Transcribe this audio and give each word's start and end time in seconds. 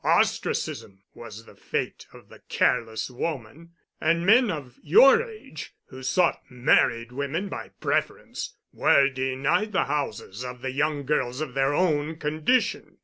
Ostracism 0.03 1.03
was 1.13 1.45
the 1.45 1.53
fate 1.53 2.07
of 2.11 2.27
the 2.29 2.39
careless 2.49 3.07
woman; 3.11 3.73
and 4.01 4.25
men 4.25 4.49
of 4.49 4.79
your 4.81 5.21
age 5.21 5.75
who 5.89 6.01
sought 6.01 6.41
married 6.49 7.11
women 7.11 7.47
by 7.49 7.69
preference 7.79 8.55
were 8.73 9.09
denied 9.09 9.73
the 9.73 9.83
houses 9.85 10.43
of 10.43 10.63
the 10.63 10.71
young 10.71 11.05
girls 11.05 11.39
of 11.39 11.53
their 11.53 11.75
own 11.75 12.15
condition. 12.15 12.97